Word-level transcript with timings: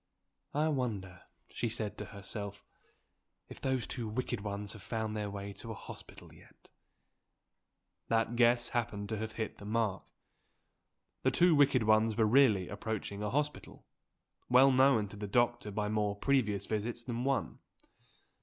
"I 0.55 0.67
wonder," 0.69 1.21
she 1.51 1.69
said 1.69 1.95
to 1.99 2.05
herself, 2.05 2.63
"if 3.49 3.61
those 3.61 3.85
two 3.85 4.07
wicked 4.07 4.41
ones 4.41 4.73
have 4.73 4.81
found 4.81 5.15
their 5.15 5.29
way 5.29 5.53
to 5.53 5.69
a 5.69 5.75
hospital 5.75 6.33
yet?" 6.33 6.69
That 8.07 8.35
guess 8.35 8.69
happened 8.69 9.09
to 9.09 9.17
have 9.17 9.33
hit 9.33 9.59
the 9.59 9.65
mark. 9.65 10.01
The 11.21 11.29
two 11.29 11.53
wicked 11.53 11.83
ones 11.83 12.17
were 12.17 12.25
really 12.25 12.67
approaching 12.67 13.21
a 13.21 13.29
hospital, 13.29 13.85
well 14.49 14.71
known 14.71 15.07
to 15.09 15.17
the 15.17 15.27
doctor 15.27 15.69
by 15.69 15.87
more 15.87 16.15
previous 16.15 16.65
visits 16.65 17.03
than 17.03 17.23
one. 17.23 17.59